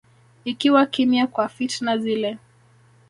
[0.45, 2.37] ikiwa kimya kwa fitna zile